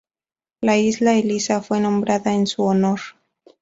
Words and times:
La 0.61 0.77
isla 0.79 1.13
Eliza 1.19 1.61
fue 1.61 1.79
nombrada 1.79 2.33
en 2.33 2.47
su 2.47 2.63
honor. 2.63 3.01